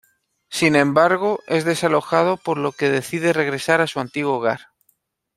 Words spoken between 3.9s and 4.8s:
antiguo hogar.